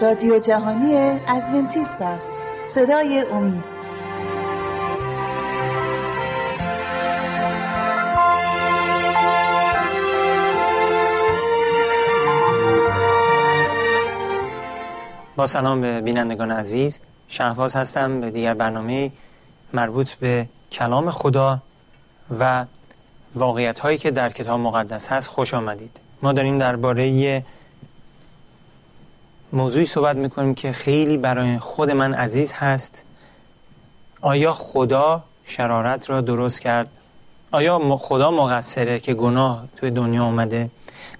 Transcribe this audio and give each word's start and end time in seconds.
رادیو 0.00 0.38
جهانی 0.38 0.94
ادونتیست 1.28 2.02
است. 2.02 2.38
صدای 2.66 3.20
امید. 3.32 3.64
با 15.36 15.46
سلام 15.46 15.80
به 15.80 16.00
بینندگان 16.00 16.50
عزیز. 16.50 17.00
شهباز 17.28 17.76
هستم 17.76 18.20
به 18.20 18.30
دیگر 18.30 18.54
برنامه 18.54 19.12
مربوط 19.72 20.12
به 20.12 20.46
کلام 20.72 21.10
خدا 21.10 21.58
و 22.40 22.64
واقعیت 23.34 23.80
هایی 23.80 23.98
که 23.98 24.10
در 24.10 24.30
کتاب 24.30 24.60
مقدس 24.60 25.08
هست. 25.08 25.28
خوش 25.28 25.54
آمدید. 25.54 26.00
ما 26.22 26.32
داریم 26.32 26.58
درباره 26.58 27.42
موضوعی 29.54 29.86
صحبت 29.86 30.16
می‌کنیم 30.16 30.54
که 30.54 30.72
خیلی 30.72 31.16
برای 31.16 31.58
خود 31.58 31.90
من 31.90 32.14
عزیز 32.14 32.52
هست. 32.52 33.04
آیا 34.20 34.52
خدا 34.52 35.22
شرارت 35.44 36.10
را 36.10 36.20
درست 36.20 36.60
کرد؟ 36.60 36.88
آیا 37.50 37.96
خدا 37.96 38.30
مقصره 38.30 39.00
که 39.00 39.14
گناه 39.14 39.64
توی 39.76 39.90
دنیا 39.90 40.24
اومده؟ 40.24 40.70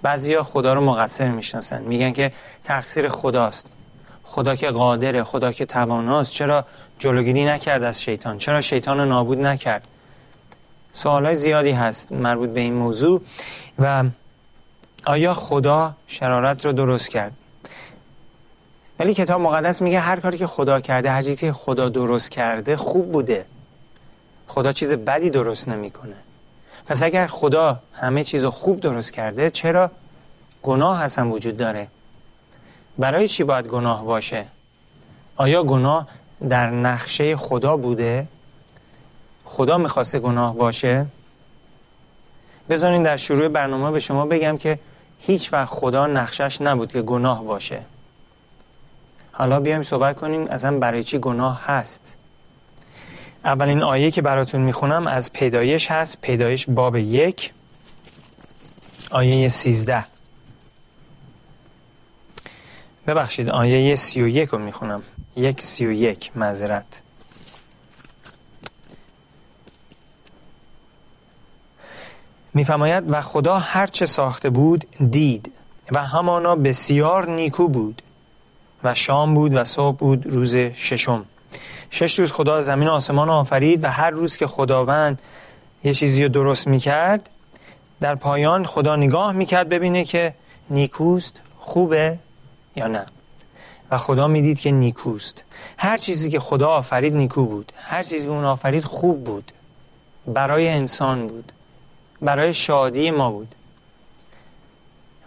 بعضیا 0.01 0.43
خدا 0.43 0.73
رو 0.73 0.81
مقصر 0.81 1.27
می‌شناسن. 1.27 1.81
میگن 1.81 2.11
که 2.11 2.31
تقصیر 2.63 3.09
خداست. 3.09 3.67
خدا 4.23 4.55
که 4.55 4.69
قادره 4.71 5.23
خدا 5.23 5.51
که 5.51 5.65
تواناست. 5.65 6.31
چرا 6.31 6.65
جلوگیری 6.99 7.45
نکرد 7.45 7.83
از 7.83 8.01
شیطان؟ 8.01 8.37
چرا 8.37 8.61
شیطان 8.61 8.99
رو 8.99 9.05
نابود 9.05 9.39
نکرد؟ 9.39 9.87
سوال 10.93 11.33
زیادی 11.33 11.71
هست 11.71 12.11
مربوط 12.11 12.49
به 12.49 12.59
این 12.59 12.73
موضوع. 12.73 13.21
و 13.79 14.03
آیا 15.05 15.33
خدا 15.33 15.93
شرارت 16.07 16.65
رو 16.65 16.71
درست 16.71 17.09
کرد؟ 17.09 17.31
ولی 18.99 19.13
کتاب 19.13 19.41
مقدس 19.41 19.81
میگه 19.81 19.99
هر 19.99 20.19
کاری 20.19 20.37
که 20.37 20.47
خدا 20.47 20.79
کرده 20.79 21.11
هر 21.11 21.21
چیزی 21.21 21.35
که 21.35 21.51
خدا 21.51 21.89
درست 21.89 22.31
کرده 22.31 22.77
خوب 22.77 23.11
بوده. 23.11 23.45
خدا 24.47 24.71
چیز 24.71 24.93
بدی 24.93 25.29
درست 25.29 25.67
نمی‌کنه. 25.67 26.15
پس 26.85 27.03
اگر 27.03 27.27
خدا 27.27 27.79
همه 27.93 28.23
چیز 28.23 28.45
خوب 28.45 28.79
درست 28.79 29.13
کرده 29.13 29.49
چرا 29.49 29.91
گناه 30.63 31.03
اصلا 31.03 31.29
وجود 31.29 31.57
داره؟ 31.57 31.87
برای 32.97 33.27
چی 33.27 33.43
باید 33.43 33.67
گناه 33.67 34.05
باشه؟ 34.05 34.45
آیا 35.37 35.63
گناه 35.63 36.07
در 36.49 36.69
نقشه 36.69 37.35
خدا 37.35 37.77
بوده؟ 37.77 38.27
خدا 39.45 39.77
می‌خواسته 39.77 40.19
گناه 40.19 40.55
باشه؟ 40.55 41.05
بذارین 42.69 43.03
در 43.03 43.17
شروع 43.17 43.47
برنامه 43.47 43.91
به 43.91 43.99
شما 43.99 44.25
بگم 44.25 44.57
که 44.57 44.79
هیچ 45.19 45.53
وقت 45.53 45.73
خدا 45.73 46.07
نقشش 46.07 46.61
نبود 46.61 46.91
که 46.91 47.01
گناه 47.01 47.43
باشه. 47.43 47.81
حالا 49.37 49.59
بیایم 49.59 49.83
صحبت 49.83 50.15
کنیم 50.15 50.47
اصلا 50.47 50.79
برای 50.79 51.03
چی 51.03 51.19
گناه 51.19 51.65
هست. 51.65 52.17
اولین 53.45 53.83
آیه 53.83 54.11
که 54.11 54.21
براتون 54.21 54.61
می‌خونم 54.61 55.07
از 55.07 55.33
پیدایش 55.33 55.91
هست 55.91 56.21
پیدایش 56.21 56.69
باب 56.69 56.95
یک 56.95 57.53
آیه 59.11 59.49
سیزده. 59.49 60.05
ببخشید 63.07 63.49
آیه 63.49 63.95
سی 63.95 64.21
و 64.21 64.27
یک 64.27 64.49
رو 64.49 64.57
می‌خونم. 64.59 65.03
یک 65.35 65.61
سی 65.61 65.85
و 65.85 65.91
یک 65.91 66.37
مذرت 66.37 67.01
میفرماید 72.53 73.13
و 73.13 73.21
خدا 73.21 73.59
هرچه 73.59 74.05
ساخته 74.05 74.49
بود 74.49 74.85
دید 75.11 75.51
و 75.91 76.03
همانا 76.03 76.55
بسیار 76.55 77.29
نیکو 77.29 77.67
بود. 77.67 78.01
و 78.85 78.93
شام 78.93 79.33
بود 79.33 79.55
و 79.55 79.63
صبح 79.63 79.97
بود 79.97 80.27
روز 80.27 80.55
ششم. 80.55 81.25
شش 81.89 82.19
روز 82.19 82.31
خدا 82.31 82.61
زمین 82.61 82.87
و 82.87 82.91
آسمان 82.91 83.29
آفرید 83.29 83.83
و 83.83 83.87
هر 83.87 84.09
روز 84.09 84.37
که 84.37 84.47
خداوند 84.47 85.21
یه 85.83 85.93
چیزی 85.93 86.23
رو 86.23 86.29
درست 86.29 86.67
می‌کرد 86.67 87.29
در 87.99 88.15
پایان 88.15 88.65
خدا 88.65 88.95
نگاه 88.95 89.33
می‌کرد 89.33 89.69
ببینه 89.69 90.03
که 90.03 90.33
نیکوست 90.69 91.41
خوبه 91.59 92.19
یا 92.75 92.87
نه. 92.87 93.05
و 93.91 93.97
خدا 93.97 94.27
می‌دید 94.27 94.59
که 94.59 94.71
نیکوست. 94.71 95.43
هر 95.77 95.97
چیزی 95.97 96.29
که 96.29 96.39
خدا 96.39 96.67
آفرید 96.67 97.15
نیکو 97.15 97.45
بود. 97.45 97.71
هر 97.75 98.03
چیزی 98.03 98.25
که 98.25 98.31
اون 98.31 98.45
آفرید 98.45 98.83
خوب 98.83 99.23
بود. 99.23 99.51
برای 100.27 100.69
انسان 100.69 101.27
بود. 101.27 101.51
برای 102.21 102.53
شادی 102.53 103.11
ما 103.11 103.31
بود. 103.31 103.55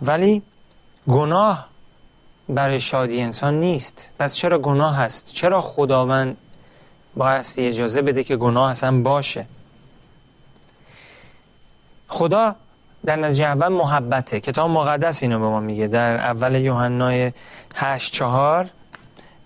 ولی 0.03 0.43
گناه 1.09 1.68
برای 2.49 2.81
شادی 2.81 3.21
انسان 3.21 3.61
نیست. 3.61 4.11
پس 4.19 4.35
چرا 4.35 4.59
گناه 4.59 4.97
هست؟ 4.97 5.27
چرا 5.27 5.61
خداوند 5.61 6.37
بایستی 7.17 7.67
اجازه 7.67 8.03
بده 8.03 8.25
که 8.25 8.37
گناه 8.37 8.71
اصلا 8.71 9.01
باشه؟ 9.01 9.47
خدا 12.09 12.55
در 13.05 13.17
نتیجه 13.17 13.45
اول 13.45 13.69
محبته. 13.69 14.41
کتاب 14.41 14.71
مقدس 14.71 15.23
اینو 15.23 15.39
به 15.39 15.45
ما 15.45 15.61
میگه. 15.61 15.87
در 15.87 16.17
اول 16.17 16.55
یوحنای 16.55 17.33
8 17.75 18.13
چهار. 18.13 18.67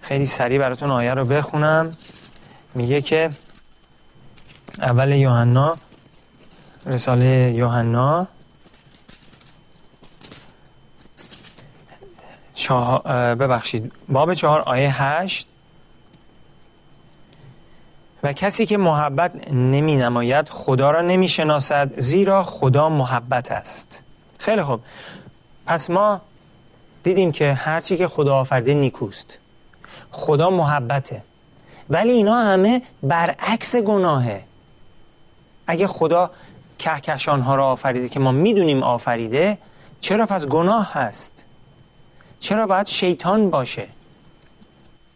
خیلی 0.01 0.27
سریع 0.27 0.59
براتون 0.59 0.91
آیه 0.91 1.15
رو 1.15 1.25
بخونم. 1.25 1.93
میگه 2.75 3.01
که 3.01 3.31
اول 4.79 5.13
یوحنا 5.13 5.77
رساله 6.87 7.53
یوحنا. 7.55 8.29
ببخشید. 13.35 13.93
باب 14.09 14.35
چهار 14.35 14.61
آیه 14.61 15.03
هشت. 15.03 15.49
و 18.23 18.33
کسی 18.33 18.67
که 18.67 18.77
محبت 18.77 19.53
نمی 19.53 19.97
نماید 19.97 20.49
خدا 20.49 20.91
را 20.91 21.01
نمی 21.01 21.29
شناسد 21.29 22.01
زیرا 22.01 22.43
خدا 22.43 22.89
محبت 22.89 23.53
است. 23.53 24.03
خیلی 24.39 24.63
خوب. 24.63 24.81
پس 25.67 25.91
ما 25.91 26.21
دیدیم 27.03 27.33
که 27.33 27.55
هرچی 27.55 27.97
که 27.97 28.09
خدا 28.09 28.37
آفرده 28.37 28.75
نیکوست. 28.75 29.39
خدا 30.11 30.51
محبته. 30.51 31.23
ولی 31.91 32.13
اینا 32.13 32.41
همه 32.41 32.83
برعکس 33.03 33.77
گناهه. 33.77 34.45
اگه 35.67 35.87
خدا 35.87 36.31
کهکشان 36.79 37.41
ها 37.41 37.55
را 37.55 37.67
آفریده 37.67 38.09
که 38.09 38.21
ما 38.21 38.33
می‌دونیم 38.33 38.83
آفریده 38.83 39.59
چرا 40.01 40.27
پس 40.27 40.47
گناه 40.47 40.93
هست؟ 40.93 41.45
چرا 42.43 42.67
باید 42.67 42.87
شیطان 42.87 43.51
باشه؟ 43.51 43.89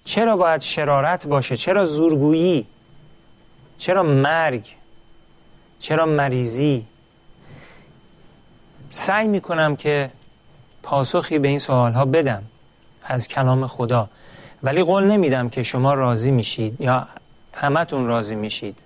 چرا 0.04 0.36
باید 0.36 0.60
شرارت 0.60 1.26
باشه؟ 1.26 1.56
چرا 1.56 1.84
زورگویی؟ 1.84 2.66
چرا 3.78 4.02
مرگ؟ 4.02 4.66
چرا 5.78 6.06
مریضی؟ 6.06 6.86
سعی 8.90 9.28
می‌کنم 9.28 9.76
که 9.76 10.10
پاسخی 10.82 11.38
به 11.38 11.48
این 11.48 11.58
سوال 11.58 11.92
ها 11.92 12.04
بدم 12.04 12.42
از 13.04 13.28
کلام 13.28 13.66
خدا. 13.66 14.08
ولی 14.62 14.82
قول 14.82 15.04
نمیدم 15.04 15.48
که 15.48 15.62
شما 15.62 15.94
راضی 15.94 16.30
میشید 16.30 16.80
یا 16.80 17.08
همتون 17.52 18.06
راضی 18.06 18.34
میشید. 18.34 18.78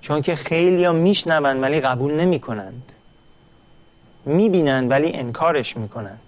چون 0.00 0.22
که 0.22 0.34
خیلی 0.36 0.84
ها 0.84 0.92
میشنوند 0.92 1.62
ولی 1.62 1.80
قبول 1.80 2.14
نمی 2.14 2.40
کنند 2.40 2.92
می‌بینند 4.24 4.90
ولی 4.90 5.12
انکارش 5.12 5.76
می‌کنند. 5.76 6.20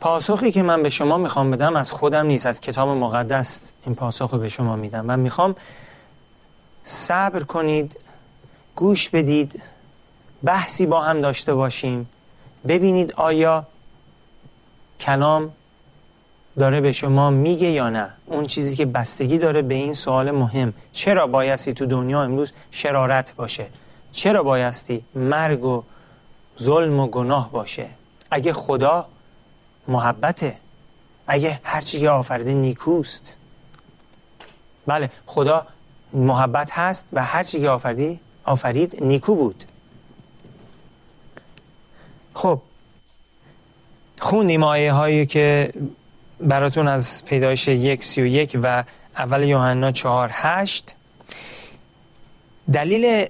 پاسخی 0.00 0.52
که 0.52 0.62
من 0.62 0.82
به 0.82 0.90
شما 0.90 1.16
می‌خوام 1.16 1.50
بدم 1.50 1.76
از 1.76 1.90
خودم 1.90 2.26
نیست 2.26 2.46
از 2.46 2.60
کتاب 2.60 2.88
مقدس 2.88 3.72
این 3.86 3.94
پاسخ 3.94 4.30
رو 4.30 4.38
به 4.38 4.48
شما 4.48 4.76
میدم 4.76 5.04
من 5.04 5.20
می‌خوام 5.20 5.54
صبر 6.82 7.42
کنید 7.42 7.96
گوش 8.76 9.10
بدید 9.10 9.62
بحثی 10.44 10.86
با 10.86 11.00
هم 11.00 11.20
داشته 11.20 11.54
باشیم 11.54 12.08
ببینید 12.68 13.12
آیا 13.12 13.66
کلام 15.00 15.52
داره 16.58 16.80
به 16.80 16.92
شما 16.92 17.30
میگه 17.30 17.68
یا 17.68 17.90
نه. 17.90 18.10
اون 18.26 18.46
چیزی 18.46 18.76
که 18.76 18.86
بستگی 18.86 19.38
داره 19.38 19.62
به 19.62 19.74
این 19.74 19.92
سوال 19.92 20.30
مهم. 20.30 20.72
چرا 20.92 21.26
بایستی 21.26 21.72
تو 21.72 21.86
دنیا 21.86 22.22
امروز 22.22 22.52
شرارت 22.70 23.34
باشه؟ 23.36 23.66
چرا 24.12 24.42
بایستی 24.42 25.04
مرگ 25.14 25.64
و 25.64 25.82
ظلم 26.62 27.00
و 27.00 27.06
گناه 27.06 27.50
باشه؟ 27.50 27.86
اگه 28.30 28.52
خدا 28.52 29.06
محبته. 29.88 30.56
اگه 31.26 31.60
هرچی 31.62 32.00
که 32.00 32.10
آفریده 32.10 32.54
نیکوست. 32.54 33.36
بله 34.86 35.10
خدا 35.26 35.66
محبت 36.12 36.70
هست 36.72 37.06
و 37.12 37.24
هرچی 37.24 37.60
که 37.60 37.68
آفریدی 37.68 38.20
آفرید 38.44 39.04
نیکو 39.04 39.34
بود. 39.34 39.64
خب 42.34 42.60
خوندیم 44.18 44.62
آیه 44.62 44.92
هایی 44.92 45.26
که 45.26 45.72
براتون 46.40 46.88
از 46.88 47.24
پیدایش 47.24 47.68
یک 47.68 48.04
سی 48.04 48.22
و 48.22 48.26
یک 48.26 48.58
و 48.62 48.84
اول 49.16 49.42
یوحنا 49.42 49.92
چهار 49.92 50.30
هشت 50.32 50.94
دلیل 52.72 53.26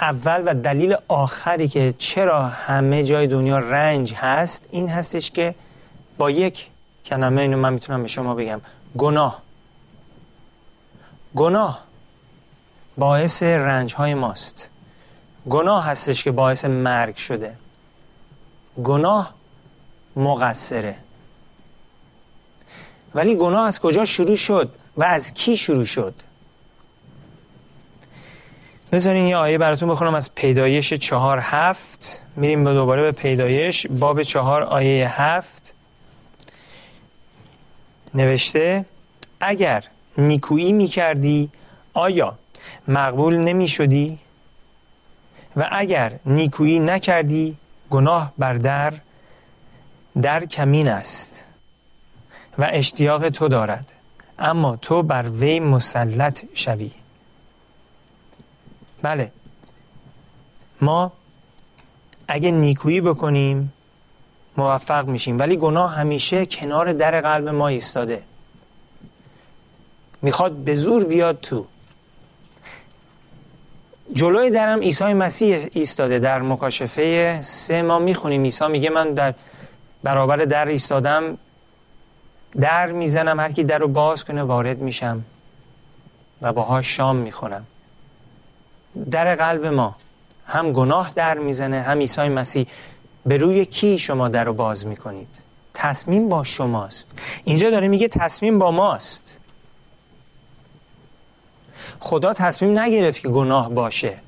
اول 0.00 0.42
و 0.46 0.54
دلیل 0.54 0.96
آخری 1.08 1.68
که 1.68 1.94
چرا 1.98 2.42
همه 2.42 3.04
جای 3.04 3.26
دنیا 3.26 3.58
رنج 3.58 4.14
هست 4.14 4.66
این 4.70 4.88
هستش 4.88 5.30
که 5.30 5.54
با 6.22 6.30
یک 6.30 6.70
کلمه 7.04 7.42
اینو 7.42 7.56
من 7.56 7.72
می‌تونم 7.72 8.02
به 8.02 8.08
شما 8.08 8.34
بگم. 8.34 8.60
گناه. 8.96 9.42
گناه 11.34 11.84
باعث 12.98 13.42
رنج 13.42 13.94
های 13.94 14.14
ماست. 14.14 14.70
گناه 15.50 15.86
هستش 15.86 16.24
که 16.24 16.30
باعث 16.30 16.64
مرگ 16.64 17.16
شده. 17.16 17.56
گناه 18.84 19.34
مقصره. 20.16 20.96
ولی 23.14 23.36
گناه 23.36 23.66
از 23.66 23.80
کجا 23.80 24.04
شروع 24.04 24.36
شد 24.36 24.74
و 24.96 25.04
از 25.04 25.34
کی 25.34 25.56
شروع 25.56 25.84
شد؟ 25.84 26.14
بذارین 28.92 29.26
یه 29.26 29.36
آیه 29.36 29.58
براتون 29.58 29.88
بخونم 29.88 30.14
از 30.14 30.34
پیدایش 30.34 30.94
چهار 30.94 31.38
هفت. 31.42 32.22
میریم 32.36 32.64
دوباره 32.74 33.02
به 33.02 33.12
پیدایش. 33.12 33.86
باب 33.86 34.22
چهار 34.22 34.62
آیه 34.62 35.22
هفت. 35.22 35.61
نوشته 38.14 38.84
اگر 39.40 39.84
نیکویی 40.18 40.72
می‌کردی 40.72 41.50
آیا 41.94 42.38
مقبول 42.88 43.36
نمی 43.36 43.68
شدی؟ 43.68 44.18
و 45.56 45.68
اگر 45.72 46.18
نیکویی 46.26 46.78
نکردی 46.78 47.56
گناه 47.90 48.32
بر 48.38 48.54
در 48.54 48.94
در 50.22 50.46
کمین 50.46 50.88
است 50.88 51.44
و 52.58 52.68
اشتیاق 52.72 53.28
تو 53.28 53.48
دارد. 53.48 53.92
اما 54.38 54.76
تو 54.76 55.02
بر 55.02 55.28
وی 55.28 55.60
مسلط 55.60 56.44
شوی. 56.54 56.90
بله. 59.02 59.32
ما 60.80 61.12
اگه 62.28 62.50
نیکویی 62.50 63.00
بکنیم 63.00 63.72
موفق 64.56 65.06
میشیم. 65.06 65.38
ولی 65.38 65.56
گناه 65.56 65.94
همیشه 65.94 66.46
کنار 66.46 66.92
در 66.92 67.20
قلب 67.20 67.48
ما 67.48 67.68
ایستاده. 67.68 68.22
می‌خواد 70.22 70.52
به 70.52 70.76
زور 70.76 71.04
بیاد 71.04 71.40
تو. 71.40 71.66
جلوی 74.12 74.50
درم 74.50 74.80
عیسی 74.80 75.04
مسیح 75.04 75.68
ایستاده 75.72 76.18
در 76.18 76.42
مکاشفه 76.42 77.42
سه. 77.42 77.82
ما 77.82 77.98
می‌خونیم 77.98 78.42
عیسی 78.42 78.68
میگه 78.68 78.90
من 78.90 79.14
در 79.14 79.34
برابر 80.02 80.36
در 80.36 80.66
ایستادم 80.66 81.38
در 82.60 82.92
می‌زنم 82.92 83.40
هر 83.40 83.52
کی 83.52 83.64
در 83.64 83.78
رو 83.78 83.88
باز 83.88 84.24
کنه 84.24 84.42
وارد 84.42 84.78
میشم 84.78 85.24
و 86.42 86.52
باها 86.52 86.82
شام 86.82 87.16
می‌خورم. 87.16 87.66
در 89.10 89.34
قلب 89.34 89.66
ما 89.66 89.96
هم 90.46 90.72
گناه 90.72 91.12
در 91.14 91.38
می‌زنه 91.38 91.82
هم 91.82 91.98
عیسی 91.98 92.28
مسیح 92.28 92.66
به 93.26 93.36
روی 93.36 93.64
کی 93.64 93.98
شما 93.98 94.28
در 94.28 94.44
رو 94.44 94.52
باز 94.52 94.86
می‌کنید؟ 94.86 95.28
تصمیم 95.74 96.28
با 96.28 96.44
شماست. 96.44 97.18
اینجا 97.44 97.70
داره 97.70 97.88
میگه 97.88 98.08
تصمیم 98.08 98.58
با 98.58 98.70
ماست. 98.70 99.38
خدا 102.00 102.34
تصمیم 102.34 102.78
نگرفت 102.78 103.20
که 103.20 103.28
گناه 103.28 103.70
باشه. 103.70 104.18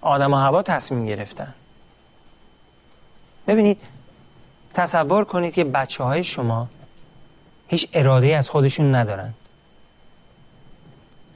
آدم 0.00 0.34
و 0.34 0.36
هوا 0.36 0.62
تصمیم 0.62 1.06
گرفتن. 1.06 1.54
ببینید 3.46 3.80
تصور 4.74 5.24
کنید 5.24 5.54
که 5.54 5.64
بچه 5.64 6.04
های 6.04 6.24
شما 6.24 6.68
هیچ 7.68 7.88
اراده 7.92 8.36
از 8.36 8.50
خودشون 8.50 8.94
ندارن. 8.94 9.34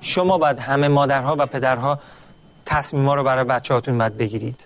شما 0.00 0.38
باید 0.38 0.58
همه 0.58 0.88
مادرها 0.88 1.36
و 1.38 1.46
پدرها 1.46 1.98
تصمیم 2.66 3.10
رو 3.10 3.24
برای 3.24 3.44
بچه 3.44 3.74
هاتون 3.74 3.98
باید 3.98 4.18
بگیرید. 4.18 4.64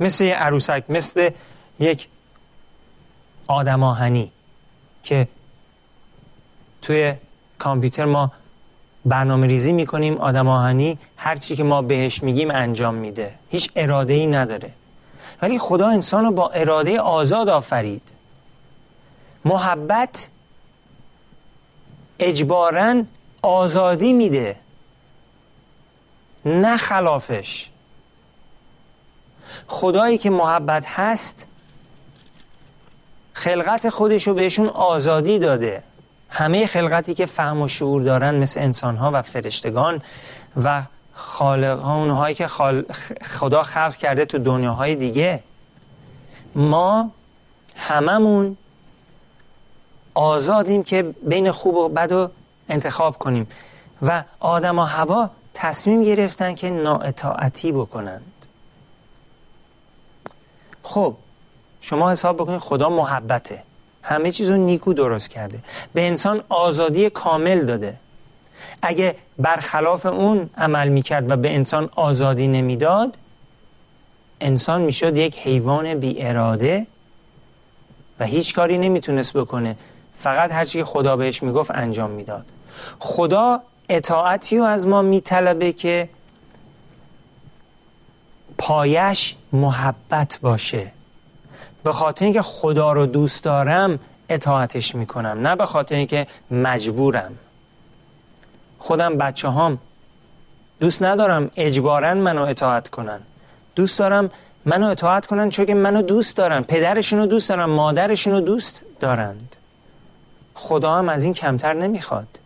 مثل 0.00 0.24
یه 0.24 0.34
عروسک 0.34 0.84
مثل 0.88 1.30
یک 1.80 2.08
آدم 3.46 3.82
آهنی 3.82 4.32
که 5.02 5.28
توی 6.82 7.14
کامپیوتر 7.58 8.04
ما 8.04 8.32
برنامه 9.04 9.46
ریزی 9.46 9.72
می‌کنیم. 9.72 10.16
آدم 10.16 10.48
آهنی 10.48 10.98
هر 11.16 11.36
چی 11.36 11.56
که 11.56 11.64
ما 11.64 11.82
بهش 11.82 12.22
میگیم 12.22 12.50
انجام 12.50 12.94
میده. 12.94 13.34
هیچ 13.50 13.70
اراده 13.76 14.12
ای 14.12 14.26
نداره. 14.26 14.70
ولی 15.42 15.58
خدا 15.58 15.88
انسان 15.88 16.24
رو 16.24 16.30
با 16.30 16.48
اراده 16.48 17.00
آزاد 17.00 17.48
آفرید. 17.48 18.02
محبت 19.44 20.28
اجبارا 22.18 23.02
آزادی 23.42 24.12
میده. 24.12 24.56
نه 26.44 26.76
خلافش. 26.76 27.68
خدایی 29.68 30.18
که 30.18 30.30
محبت 30.30 30.86
هست 30.86 31.48
خلقت 33.32 33.88
خودش 33.88 34.28
رو 34.28 34.34
بهشون 34.34 34.68
آزادی 34.68 35.38
داده. 35.38 35.82
همه 36.30 36.66
خلقتی 36.66 37.14
که 37.14 37.26
فهم 37.26 37.62
و 37.62 37.68
شعور 37.68 38.02
دارن 38.02 38.34
مثل 38.34 38.60
انسانها 38.60 39.10
و 39.14 39.22
فرشتگان 39.22 40.02
و 40.64 40.82
خالق 41.14 41.86
اونهایی 41.86 42.34
که 42.34 42.46
خدا 43.22 43.62
خلق 43.62 43.96
کرده 43.96 44.24
تو 44.24 44.38
دنیاهای 44.38 44.94
دیگه. 44.94 45.42
ما 46.54 47.10
هممون 47.76 48.56
آزادیم 50.14 50.82
که 50.82 51.02
بین 51.02 51.50
خوب 51.50 51.74
و 51.74 51.88
بد 51.88 52.12
رو 52.12 52.30
انتخاب 52.68 53.18
کنیم. 53.18 53.48
و 54.02 54.24
آدم 54.40 54.78
و 54.78 54.82
هوا 54.82 55.30
تصمیم 55.54 56.02
گرفتن 56.02 56.54
که 56.54 56.70
نااطاعتی 56.70 57.72
بکنند 57.72 58.37
خب 60.88 61.14
شما 61.80 62.10
حساب 62.10 62.36
بکنید 62.36 62.60
خدا 62.60 62.88
محبته. 62.88 63.62
همه 64.02 64.30
چیز 64.30 64.50
رو 64.50 64.56
نیکو 64.56 64.92
درست 64.92 65.30
کرده. 65.30 65.58
به 65.94 66.06
انسان 66.06 66.42
آزادی 66.48 67.10
کامل 67.10 67.64
داده. 67.64 67.96
اگه 68.82 69.16
برخلاف 69.38 70.06
اون 70.06 70.50
عمل 70.56 70.88
می‌کرد 70.88 71.30
و 71.30 71.36
به 71.36 71.54
انسان 71.54 71.90
آزادی 71.96 72.46
نمی‌داد 72.46 73.18
انسان 74.40 74.80
می‌شد 74.80 75.16
یک 75.16 75.38
حیوان 75.38 75.94
بی 75.94 76.22
اراده 76.22 76.86
و 78.20 78.24
هیچ 78.24 78.54
کاری 78.54 78.78
نمی‌تونست 78.78 79.36
بکنه. 79.36 79.76
فقط 80.14 80.52
هرچی 80.52 80.78
که 80.78 80.84
خدا 80.84 81.16
بهش 81.16 81.42
می‌گفت 81.42 81.70
انجام 81.70 82.10
می‌داد. 82.10 82.44
خدا 82.98 83.60
اطاعتی 83.88 84.58
رو 84.58 84.64
از 84.64 84.86
ما 84.86 85.02
میطلبه 85.02 85.72
که 85.72 86.08
پایش 88.58 89.36
محبت 89.52 90.38
باشه. 90.42 90.92
به 91.84 91.92
خاطر 91.92 92.24
اینکه 92.24 92.42
خدا 92.42 92.92
رو 92.92 93.06
دوست 93.06 93.44
دارم 93.44 93.98
اطاعتش 94.28 94.94
می‌کنم. 94.94 95.46
نه 95.46 95.56
به 95.56 95.66
خاطر 95.66 95.94
اینکه 95.94 96.26
مجبورم. 96.50 97.32
خودم 98.78 99.18
بچه 99.18 99.48
هام 99.48 99.78
دوست 100.80 101.02
ندارم 101.02 101.50
اجبارا 101.56 102.14
منو 102.14 102.42
اطاعت 102.42 102.88
کنن. 102.88 103.20
دوست 103.74 103.98
دارم 103.98 104.30
منو 104.64 104.86
اطاعت 104.86 105.26
کنن 105.26 105.50
چون 105.50 105.66
که 105.66 105.74
منو 105.74 106.02
دوست 106.02 106.36
دارن. 106.36 106.62
پدرشونو 106.62 107.26
دوست 107.26 107.48
دارن 107.48 107.64
مادرشونو 107.64 108.40
دوست 108.40 108.82
دارند. 109.00 109.56
خدا 110.54 110.94
هم 110.94 111.08
از 111.08 111.24
این 111.24 111.32
کمتر 111.32 111.72
نمی‌خواد. 111.72 112.38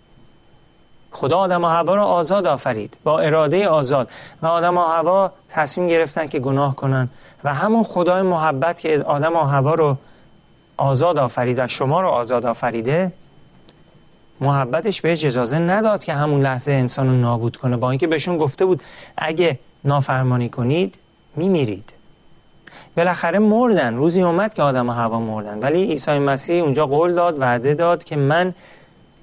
خدا 1.13 1.39
آدم 1.39 1.65
و 1.65 1.69
هوا 1.69 1.95
رو 1.95 2.03
آزاد 2.03 2.47
آفرید. 2.47 2.97
با 3.05 3.21
اراده 3.21 3.69
آزاد. 3.69 4.11
و 4.43 4.47
آدم 4.47 4.79
و 4.79 4.83
هوا 4.83 5.33
تصمیم 5.49 5.89
گرفتن 5.89 6.27
که 6.27 6.39
گناه 6.39 6.77
کنن. 6.77 7.09
و 7.45 7.55
همون 7.55 7.85
خدای 7.85 8.23
محبت 8.23 8.81
که 8.81 9.03
آدم 9.07 9.37
و 9.37 9.41
هوا 9.41 9.75
رو 9.75 9.97
آزاد 10.77 11.19
آفرید 11.19 11.59
و 11.59 11.67
شما 11.67 12.01
رو 12.01 12.09
آزاد 12.09 12.47
آفریده 12.47 13.13
محبتش 14.41 15.01
بهش 15.01 15.25
اجازه 15.25 15.59
نداد 15.59 16.05
که 16.05 16.13
همون 16.13 16.43
لحظه 16.43 16.73
انسان 16.73 17.07
رو 17.07 17.13
نابود 17.13 17.57
کنه. 17.57 17.77
با 17.77 17.91
اینکه 17.91 18.07
بهشون 18.07 18.39
گفته 18.39 18.65
بود 18.65 18.83
اگه 19.17 19.59
نافرمانی 19.85 20.49
کنید 20.49 20.95
میمیرید. 21.37 21.93
بالاخره 22.97 23.39
مردن. 23.39 23.95
روزی 23.95 24.23
اومد 24.23 24.55
که 24.55 24.63
آدم 24.63 24.89
و 24.89 24.93
هوا 24.93 25.21
مردن. 25.21 25.59
ولی 25.59 25.85
عیسی 25.85 26.19
مسیح 26.19 26.63
اونجا 26.63 26.87
قول 26.87 27.15
داد 27.15 27.41
وعده 27.41 27.75
داد 27.75 28.05
که 28.05 28.17
من 28.17 28.55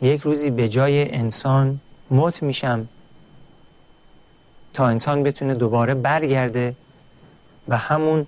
یک 0.01 0.21
روزی 0.21 0.49
به 0.49 0.69
جای 0.69 1.11
انسان 1.15 1.79
مت 2.11 2.43
میشم 2.43 2.87
تا 4.73 4.87
انسان 4.87 5.23
بتونه 5.23 5.55
دوباره 5.55 5.93
برگرده 5.93 6.75
و 7.67 7.77
همون 7.77 8.27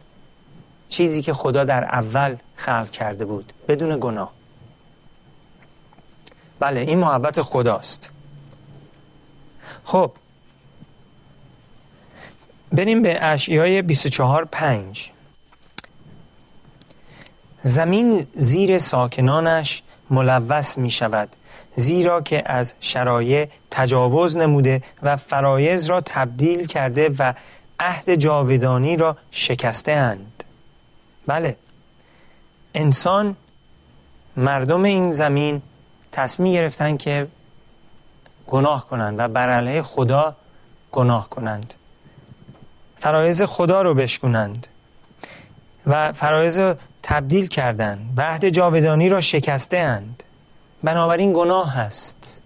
چیزی 0.90 1.22
که 1.22 1.34
خدا 1.34 1.64
در 1.64 1.84
اول 1.84 2.36
خلق 2.56 2.90
کرده 2.90 3.26
بود 3.26 3.54
بدون 3.68 3.98
گناه. 4.00 4.32
بله 6.60 6.80
این 6.80 7.00
محبت 7.00 7.42
خداست. 7.42 8.12
خب 9.84 10.12
بریم 12.72 13.02
به 13.02 13.26
اشیای 13.26 13.82
24 13.82 14.46
5 14.46 15.12
زمین 17.64 18.28
زیر 18.34 18.78
ساکنانش 18.78 19.84
ملوث 20.12 20.78
می 20.78 20.92
شود 20.92 21.30
زیرا 21.76 22.22
که 22.22 22.44
از 22.46 22.74
شرایع 22.80 23.48
تجاوز 23.72 24.38
نموده 24.38 24.82
و 25.04 25.18
فرایز 25.18 25.86
را 25.86 26.02
تبدیل 26.02 26.68
کرده 26.68 27.16
و 27.20 27.34
عهد 27.80 28.16
جاودانی 28.16 28.98
را 28.98 29.18
شکسته 29.32 29.92
اند. 29.92 30.44
بله 31.28 31.56
انسان 32.74 33.36
مردم 34.38 34.84
این 34.84 35.12
زمین 35.12 35.62
تصمیم 36.12 36.54
گرفتن 36.54 36.98
که 36.98 37.28
گناه 38.48 38.88
کنند 38.90 39.20
و 39.20 39.28
بر 39.28 39.50
علیه 39.50 39.82
خدا 39.82 40.36
گناه 40.92 41.30
کنند. 41.30 41.74
فرایز 42.98 43.42
خدا 43.42 43.82
رو 43.82 43.94
بشکنند 43.94 44.68
و 45.88 46.14
فرایز 46.14 46.60
رو 46.60 46.76
تبدیل 47.04 47.48
کردند 47.48 48.14
و 48.18 48.22
عهد 48.22 48.50
جاودانی 48.50 49.10
را 49.10 49.22
شکسته 49.22 49.78
اند. 49.78 50.24
بنابراین 50.84 51.34
گناه 51.34 51.74
هست. 51.74 52.42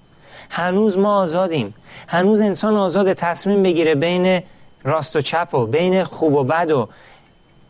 هنوز 0.50 0.98
ما 0.98 1.18
آزادیم. 1.18 1.74
هنوز 2.08 2.42
انسان 2.42 2.76
آزاد 2.76 3.14
تصمیم 3.14 3.64
بگیره 3.64 3.96
بین 3.96 4.44
راست 4.84 5.16
و 5.16 5.22
چپ 5.22 5.54
و 5.54 5.66
بین 5.66 6.04
خوب 6.04 6.34
و 6.34 6.44
بد 6.44 6.72
و 6.72 6.90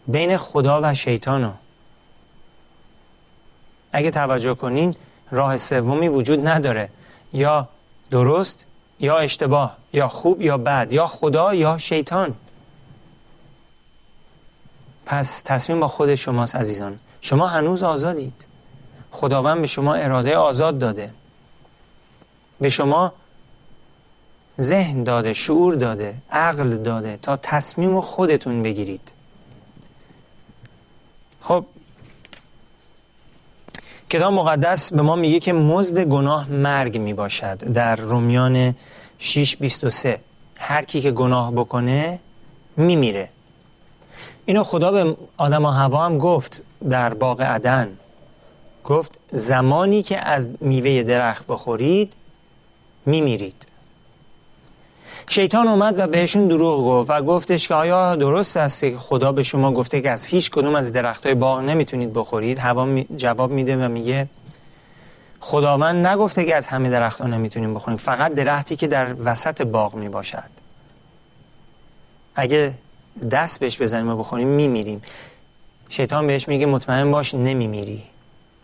بین 0.08 0.38
خدا 0.38 0.82
و 0.84 0.94
شیطان 0.94 1.54
اگه 3.92 4.12
توجه 4.12 4.56
کنین 4.56 4.96
راه 5.32 5.58
سومی 5.58 6.08
وجود 6.08 6.48
نداره. 6.48 6.90
یا 7.34 7.68
درست 8.12 8.66
یا 9.00 9.18
اشتباه 9.18 9.78
یا 9.94 10.08
خوب 10.08 10.42
یا 10.42 10.58
بد 10.58 10.88
یا 10.92 11.08
خدا 11.08 11.54
یا 11.54 11.78
شیطان. 11.78 12.36
پس 15.06 15.42
تصمیم 15.46 15.80
با 15.80 15.88
خود 15.88 16.16
شماست 16.16 16.56
عزیزان. 16.56 17.00
شما 17.22 17.48
هنوز 17.48 17.84
آزادید. 17.84 18.46
خداوند 19.12 19.62
به 19.62 19.68
شما 19.68 19.94
اراده 19.94 20.38
آزاد 20.38 20.80
داده. 20.80 21.12
به 22.62 22.70
شما 22.70 23.14
ذهن 24.62 25.04
داده 25.04 25.34
شعور 25.34 25.76
داده 25.76 26.16
عقل 26.32 26.78
داده 26.78 27.20
تا 27.22 27.38
تصمیم 27.38 28.02
خودتون 28.02 28.64
بگیرید. 28.64 29.12
خب 31.42 31.66
کتاب 34.10 34.34
مقدس 34.34 34.94
به 34.94 35.02
ما 35.02 35.16
میگه 35.16 35.40
که 35.40 35.54
مزد 35.54 36.00
گناه 36.04 36.50
مرگ 36.50 36.98
می 36.98 37.14
باشد 37.14 37.58
در 37.58 37.96
رومیان 37.96 38.76
6:23 39.20 40.20
هر 40.58 40.84
کی 40.84 41.02
که 41.02 41.12
گناه 41.12 41.52
بکنه 41.52 42.20
میمیره. 42.78 43.30
اینو 44.46 44.64
خدا 44.64 44.92
به 44.92 45.18
آدم 45.38 45.66
و 45.66 45.70
هوا 45.70 46.06
هم 46.06 46.18
گفت 46.18 46.62
در 46.90 47.14
باغ 47.14 47.42
عدن. 47.42 47.98
گفت 48.84 49.20
زمانی 49.32 50.04
که 50.04 50.20
از 50.20 50.50
میوه 50.62 51.04
درخت 51.04 51.48
بخورید 51.48 52.14
میمیرید. 53.06 53.68
شیطان 55.28 55.68
اومد 55.68 56.00
و 56.00 56.08
بهشون 56.08 56.48
دروغ 56.48 56.86
گفت 56.86 57.10
و 57.10 57.22
گفتش 57.22 57.68
که 57.68 57.74
آیا 57.74 58.16
درست 58.16 58.58
است 58.58 58.82
که 58.82 58.98
خدا 58.98 59.32
به 59.32 59.44
شما 59.44 59.72
گفته 59.72 60.02
که 60.02 60.12
از 60.12 60.26
هیچ 60.26 60.52
کدوم 60.52 60.76
از 60.76 60.94
درختای 60.94 61.34
باغ 61.34 61.60
نمی‌تونید 61.60 62.14
بخورید؟ 62.14 62.60
هوا 62.60 63.02
جواب 63.16 63.52
میده 63.52 63.86
و 63.86 63.90
میگه 63.90 64.28
خداوند 65.40 66.08
نگفته 66.08 66.46
که 66.46 66.56
از 66.56 66.68
همه 66.68 66.90
درختان 66.90 67.34
نمی‌تونیم 67.34 67.74
بخوریم 67.74 67.98
فقط 67.98 68.34
درختی 68.34 68.76
که 68.76 68.88
در 68.88 69.16
وسط 69.24 69.62
باغ 69.62 69.96
می‌باشد. 69.96 70.50
اگه 72.36 72.74
دست 73.32 73.60
بهش 73.60 73.82
بزنیم 73.82 74.10
و 74.10 74.16
بخوریم 74.16 74.48
میمیریم. 74.48 75.02
شیطان 75.90 76.28
بهش 76.28 76.48
میگه 76.48 76.66
مطمئن 76.66 77.12
باش 77.12 77.34
نمیمیری. 77.34 78.04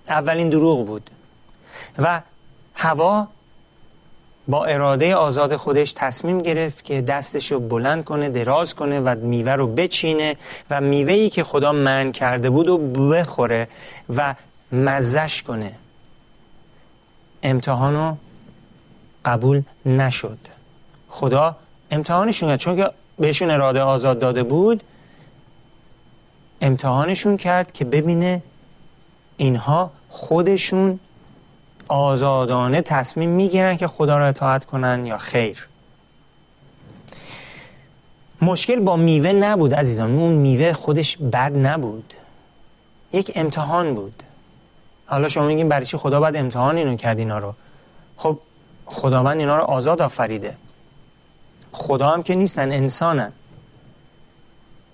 اولین 0.08 0.50
دروغ 0.50 0.86
بود. 0.88 1.10
و 1.98 2.22
هوا 2.76 3.28
با 4.48 4.66
اراده 4.66 5.16
آزاد 5.16 5.56
خودش 5.56 5.94
تصمیم 5.94 6.40
گرفت 6.40 6.84
که 6.86 7.02
دستش 7.02 7.52
رو 7.52 7.60
بلند 7.60 8.04
کنه 8.04 8.30
دراز 8.30 8.76
کنه 8.76 9.00
و 9.00 9.16
میوه 9.16 9.52
رو 9.52 9.68
بچینه 9.68 10.36
و 10.70 10.82
میوهی 10.82 11.30
که 11.30 11.44
خدا 11.44 11.72
من 11.72 12.12
کرده 12.12 12.50
بود 12.50 12.70
و 12.70 12.78
بخوره 12.78 13.68
و 14.16 14.36
مزش 14.72 15.44
کنه. 15.44 15.72
امتحان 17.44 17.94
رو 17.94 18.18
قبول 19.26 19.62
نشد. 19.86 20.38
خدا 21.10 21.56
امتحانشون 21.92 22.50
کرد. 22.50 22.60
چون 22.60 22.76
که 22.76 22.92
بهشون 23.22 23.52
اراده 23.52 23.82
آزاد 23.82 24.20
داده 24.20 24.44
بود 24.44 24.84
امتحانشون 26.62 27.38
کرد 27.38 27.72
که 27.72 27.86
ببینه 27.86 28.42
اینها 29.38 29.92
خودشون 30.10 31.00
آزادانه 31.88 32.82
تصمیم 32.82 33.30
می‌گیرن 33.30 33.78
که 33.78 33.88
خدا 33.88 34.18
را 34.18 34.28
اطاعت 34.28 34.66
کنن 34.66 35.06
یا 35.06 35.18
خیر. 35.18 35.68
مشکل 38.42 38.80
با 38.80 38.96
میوه 38.96 39.32
نبود 39.32 39.74
عزیزان. 39.74 40.12
اون 40.12 40.32
میوه 40.34 40.74
خودش 40.74 41.18
بد 41.18 41.58
نبود. 41.58 42.14
یک 43.14 43.32
امتحان 43.36 43.96
بود. 43.96 44.24
حالا 45.06 45.28
شما 45.28 45.48
میگین 45.48 45.70
برای 45.70 45.86
چی 45.86 45.98
خدا 45.98 46.20
باید 46.20 46.36
امتحان 46.36 46.78
اینو 46.78 46.96
کرد 46.96 47.20
اینا 47.20 47.38
رو؟ 47.38 47.54
خب 48.18 48.40
خداوند 48.86 49.40
اینا 49.40 49.58
رو 49.58 49.64
آزاد 49.64 50.02
آفریده. 50.02 50.56
خدا 51.72 52.10
هم 52.10 52.24
که 52.24 52.36
نیستن 52.36 52.72
انسانن. 52.72 53.32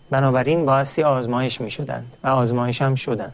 بنابراین 0.10 0.66
باعثی 0.66 1.04
آزمایش 1.04 1.62
می 1.62 1.72
شدند 1.72 2.18
و 2.24 2.28
آزمایش 2.28 2.82
هم 2.82 2.96
شدند. 2.96 3.34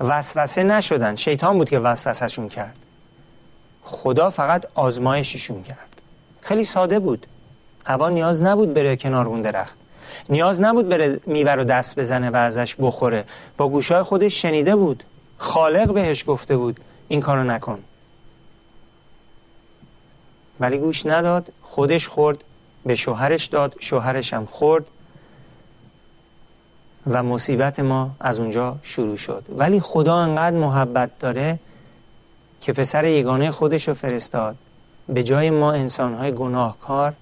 وسوسه 0.00 0.62
نشدند. 0.62 1.16
شیطان 1.16 1.58
بود 1.58 1.70
که 1.70 1.78
وسوسهشون 1.78 2.48
کرد. 2.48 2.78
خدا 3.82 4.30
فقط 4.30 4.66
آزمایششون 4.74 5.62
کرد. 5.62 6.02
خیلی 6.40 6.64
ساده 6.64 6.98
بود. 6.98 7.26
هوا 7.86 8.08
نیاز 8.08 8.42
نبود 8.42 8.74
بره 8.74 8.96
کنار 8.96 9.26
اون 9.26 9.42
درخت. 9.42 9.78
نیاز 10.28 10.60
نبود 10.60 10.88
بره 10.88 11.20
میوه 11.26 11.52
رو 11.52 11.64
دست 11.64 11.98
بزنه 11.98 12.30
و 12.30 12.36
ازش 12.36 12.76
بخوره. 12.78 13.24
با 13.56 13.68
گوشای 13.68 14.02
خودش 14.02 14.42
شنیده 14.42 14.76
بود. 14.76 15.04
خالق 15.38 15.92
بهش 15.92 16.24
گفته 16.26 16.56
بود 16.56 16.80
این 17.08 17.20
کارو 17.20 17.44
نکن. 17.44 17.78
ولی 20.60 20.78
گوش 20.78 21.06
نداد. 21.06 21.52
خودش 21.62 22.08
خورد. 22.08 22.44
به 22.86 22.94
شوهرش 22.94 23.46
داد 23.46 23.74
شوهرش 23.78 24.34
هم 24.34 24.46
خورد 24.46 24.84
و 27.06 27.22
مصیبت 27.22 27.80
ما 27.80 28.10
از 28.20 28.40
اونجا 28.40 28.76
شروع 28.82 29.16
شد. 29.16 29.44
ولی 29.48 29.80
خدا 29.80 30.16
انقدر 30.16 30.56
محبت 30.56 31.18
داره 31.18 31.58
که 32.60 32.72
پسر 32.72 33.04
یگانه 33.04 33.50
خودش 33.50 33.88
رو 33.88 33.94
فرستاد. 33.94 34.56
به 35.08 35.22
جای 35.22 35.50
ما 35.50 35.72
انسانهای 35.72 36.32
گناهکار 36.32 37.12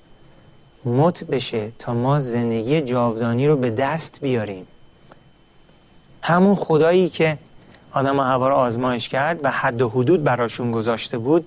مت 0.84 1.24
بشه 1.24 1.72
تا 1.78 1.94
ما 1.94 2.20
زندگی 2.20 2.80
جاودانی 2.80 3.48
رو 3.48 3.56
به 3.56 3.70
دست 3.70 4.20
بیاریم. 4.20 4.66
همون 6.22 6.54
خدایی 6.54 7.08
که 7.08 7.38
آدم 7.92 8.18
و 8.18 8.22
هوا 8.22 8.48
رو 8.48 8.54
آزمایش 8.54 9.08
کرد 9.08 9.44
و 9.44 9.50
حد 9.50 9.82
و 9.82 9.88
حدود 9.88 10.24
براشون 10.24 10.70
گذاشته 10.72 11.18
بود 11.18 11.46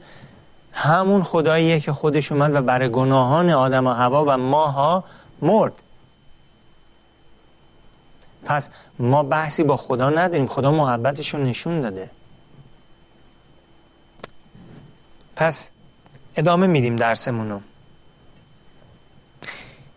همون 0.73 1.23
خداییه 1.23 1.79
که 1.79 1.91
خودش 1.91 2.31
اومد 2.31 2.53
و 2.55 2.61
برای 2.61 2.89
گناهان 2.89 3.49
آدم 3.49 3.87
و 3.87 3.91
هوا 3.91 4.25
و 4.27 4.37
ماها 4.37 5.03
مرد. 5.41 5.73
پس 8.45 8.69
ما 8.99 9.23
بحثی 9.23 9.63
با 9.63 9.77
خدا 9.77 10.09
نداریم. 10.09 10.47
خدا 10.47 10.71
محبتش 10.71 11.33
رو 11.33 11.43
نشون 11.43 11.81
داده. 11.81 12.09
پس 15.35 15.69
ادامه 16.35 16.67
میدیم 16.67 16.95
درسمونو 16.95 17.59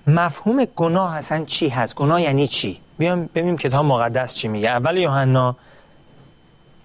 مفهوم 0.07 0.65
گناه 0.65 1.17
اصلا 1.17 1.45
چی 1.45 1.69
هست؟ 1.69 1.95
گناه 1.95 2.23
یعنی 2.23 2.49
چی؟ 2.49 2.81
بیام 2.99 3.27
ببینیم 3.27 3.57
کتاب 3.57 3.85
مقدس 3.85 4.35
چی 4.35 4.49
میگه. 4.49 4.69
اول 4.69 4.97
یوحنا 4.97 5.57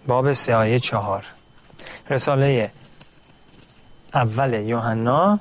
باب 0.08 0.34
سه 0.34 0.56
آیه 0.56 0.80
چهار. 0.80 1.26
رساله 2.10 2.72
اول 4.14 4.54
یوحنا. 4.54 5.40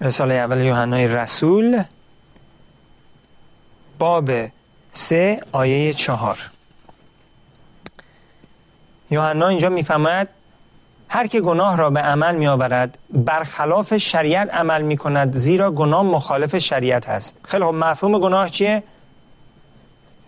رساله 0.00 0.34
اول 0.34 0.60
یوحنای 0.60 1.08
رسول. 1.08 1.82
باب 3.98 4.30
سه 4.92 5.40
آیه 5.52 5.92
چهار. 5.92 6.38
یوحنا 9.10 9.48
اینجا 9.48 9.68
می‌فهمد 9.68 10.28
هر 11.08 11.26
که 11.26 11.40
گناه 11.40 11.76
را 11.76 11.90
به 11.90 12.00
عمل 12.00 12.36
می 12.36 12.46
آورد 12.46 12.98
برخلاف 13.10 13.96
شریعت 13.96 14.50
عمل 14.54 14.82
می 14.82 14.96
کند 14.96 15.36
زیرا 15.36 15.70
گناه 15.70 16.02
مخالف 16.02 16.58
شریعت 16.58 17.08
است. 17.08 17.36
خیلی 17.44 17.64
خب 17.64 17.74
مفهوم 17.74 18.18
گناه 18.18 18.50
چیه؟ 18.50 18.82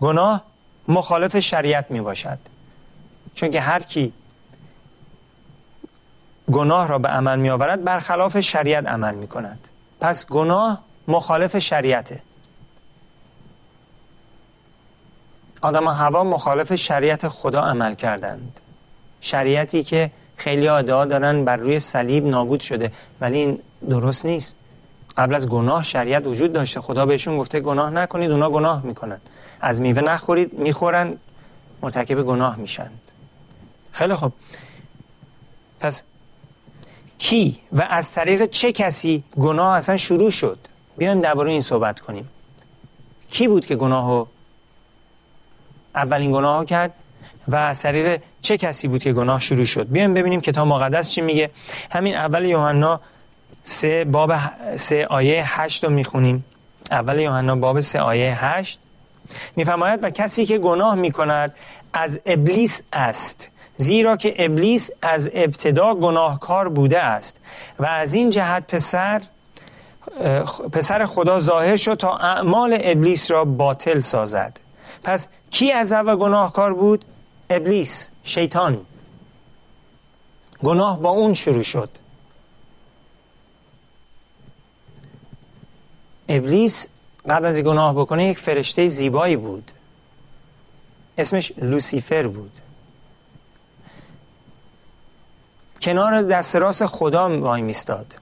گناه 0.01 0.43
مخالف 0.87 1.39
شریعت 1.39 1.91
می 1.91 2.01
باشد 2.01 2.37
چون 3.35 3.51
که 3.51 3.61
هر 3.61 3.79
کی 3.79 4.13
گناه 6.51 6.87
را 6.87 6.97
به 6.97 7.09
عمل 7.09 7.39
می 7.39 7.49
آورد 7.49 7.83
برخلاف 7.83 8.39
شریعت 8.39 8.87
عمل 8.87 9.15
می 9.15 9.27
کند 9.27 9.59
پس 10.01 10.27
گناه 10.27 10.81
مخالف 11.07 11.57
شریعته. 11.57 12.21
آدم 15.61 15.87
هوا 15.87 16.23
مخالف 16.23 16.75
شریعت 16.75 17.27
خدا 17.27 17.61
عمل 17.61 17.95
کردند. 17.95 18.59
شریعتی 19.21 19.83
که 19.83 20.11
خیلی 20.35 20.67
ادعا 20.67 21.05
دارن 21.05 21.45
بر 21.45 21.57
روی 21.57 21.79
صلیب 21.79 22.27
نابود 22.27 22.59
شده. 22.59 22.91
ولی 23.21 23.37
این 23.37 23.59
درست 23.89 24.25
نیست. 24.25 24.55
قبل 25.17 25.35
از 25.35 25.49
گناه 25.49 25.83
شریعت 25.83 26.27
وجود 26.27 26.53
داشته. 26.53 26.81
خدا 26.81 27.05
بهشون 27.05 27.37
گفته 27.37 27.59
گناه 27.59 27.89
نکنید 27.89 28.31
اونا 28.31 28.49
گناه 28.49 28.85
می‌کنن. 28.85 29.21
از 29.61 29.81
میوه 29.81 30.01
نخورید 30.01 30.53
می‌خورن 30.53 31.17
مرتکب 31.81 32.23
گناه 32.23 32.55
میشند 32.55 33.01
خیلی 33.91 34.15
خوب. 34.15 34.33
پس 35.79 36.03
کی 37.17 37.59
و 37.71 37.87
از 37.89 38.11
طریق 38.11 38.45
چه 38.45 38.71
کسی 38.71 39.23
گناه 39.39 39.77
اصلا 39.77 39.97
شروع 39.97 40.29
شد؟ 40.29 40.59
بیایم 40.97 41.21
درباره 41.21 41.51
این 41.51 41.61
صحبت 41.61 41.99
کنیم. 41.99 42.29
کی 43.29 43.47
بود 43.47 43.65
که 43.65 43.75
گناه 43.75 44.27
اولین 45.95 46.31
گناه 46.31 46.65
کرد 46.65 46.93
و 47.47 47.55
از 47.55 47.81
طریق 47.81 48.21
چه 48.41 48.57
کسی 48.57 48.87
بود 48.87 49.03
که 49.03 49.13
گناه 49.13 49.39
شروع 49.39 49.65
شد؟ 49.65 49.87
بیایم 49.87 50.13
ببینیم 50.13 50.41
کتاب 50.41 50.67
مقدس 50.67 51.11
چی 51.11 51.21
میگه. 51.21 51.51
همین 51.91 52.15
اول 52.15 52.45
یوحنا 52.45 52.99
سه 53.63 54.05
باب 54.05 54.33
سه 54.75 55.05
آیه 55.05 55.61
هشت 55.61 55.83
رو 55.83 55.89
می‌خونیم. 55.89 56.45
اول 56.91 57.19
یوحنا 57.19 57.55
باب 57.55 57.81
سه 57.81 57.99
آیه 57.99 58.45
هشت. 58.45 58.79
میفرماید 59.55 60.03
و 60.03 60.09
کسی 60.09 60.45
که 60.45 60.57
گناه 60.57 60.95
می‌کند 60.95 61.55
از 61.93 62.19
ابلیس 62.25 62.81
است 62.93 63.51
زیرا 63.77 64.17
که 64.17 64.45
ابلیس 64.45 64.91
از 65.01 65.29
ابتدا 65.33 65.95
گناهکار 65.95 66.69
بوده 66.69 66.99
است. 66.99 67.39
و 67.79 67.85
از 67.85 68.13
این 68.13 68.29
جهت 68.29 68.67
پسر 68.67 69.21
پسر 70.71 71.05
خدا 71.05 71.39
ظاهر 71.39 71.75
شد 71.75 71.95
تا 71.95 72.17
اعمال 72.17 72.77
ابلیس 72.81 73.31
را 73.31 73.45
باطل 73.45 73.99
سازد. 73.99 74.59
پس 75.03 75.27
کی 75.51 75.71
از 75.71 75.93
اول 75.93 76.15
گناهکار 76.15 76.73
بود؟ 76.73 77.05
ابلیس 77.49 78.09
شیطان. 78.23 78.81
گناه 80.63 80.99
با 80.99 81.09
اون 81.09 81.33
شروع 81.33 81.63
شد. 81.63 81.89
ابلیس 86.29 86.87
قبل 87.29 87.45
از 87.45 87.59
گناه 87.59 87.95
بکنه 87.95 88.27
یک 88.27 88.39
فرشته 88.39 88.87
زیبایی 88.87 89.35
بود. 89.35 89.71
اسمش 91.17 91.51
لوسیفر 91.57 92.27
بود. 92.27 92.51
کنار 95.81 96.21
دست 96.21 96.55
راست 96.55 96.85
خدا 96.85 97.39
وای 97.39 97.61
میستاد. 97.61 98.15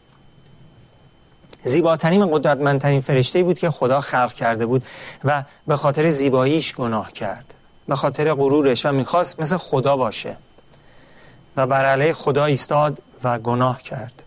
زیباترین 1.63 2.21
و 2.21 2.27
قدرتمندترین 2.27 3.01
فرشته 3.01 3.43
بود 3.43 3.59
که 3.59 3.69
خدا 3.69 4.01
خلق 4.01 4.33
کرده 4.33 4.65
بود 4.65 4.83
و 5.23 5.43
به 5.67 5.75
خاطر 5.75 6.09
زیباییش 6.09 6.75
گناه 6.75 7.11
کرد. 7.11 7.53
به 7.87 7.95
خاطر 7.95 8.33
غرورش 8.33 8.85
و 8.85 8.91
می‌خواست 8.91 9.39
مثل 9.39 9.57
خدا 9.57 9.97
باشه. 9.97 10.35
و 11.57 11.67
بر 11.67 11.85
علیه 11.85 12.13
خدا 12.13 12.45
ایستاد 12.45 12.97
و 13.23 13.39
گناه 13.39 13.81
کرد. 13.81 14.23